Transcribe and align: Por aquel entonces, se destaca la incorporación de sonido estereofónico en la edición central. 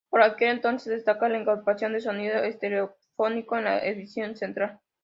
Por 0.09 0.23
aquel 0.23 0.49
entonces, 0.49 0.85
se 0.85 0.95
destaca 0.95 1.29
la 1.29 1.37
incorporación 1.37 1.93
de 1.93 2.01
sonido 2.01 2.37
estereofónico 2.39 3.55
en 3.55 3.65
la 3.65 3.85
edición 3.85 4.35
central. 4.35 4.79